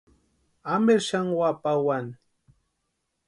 Amperi 0.73 1.03
xani 1.07 1.31
úa 1.37 1.51
pawani. 1.63 2.13